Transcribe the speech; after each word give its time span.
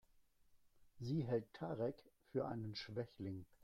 Sie 0.97 1.23
hält 1.27 1.53
Tarek 1.53 2.11
für 2.31 2.47
einen 2.47 2.73
Schwächling. 2.73 3.45